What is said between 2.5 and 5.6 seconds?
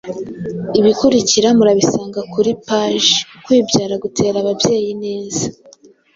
paji Ukwibyara gutera ababyeyi ineza